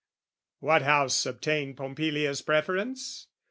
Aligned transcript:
What 0.61 0.81
house 0.81 1.27
obtained 1.27 1.77
Pompilia's 1.77 2.41
preference? 2.41 3.27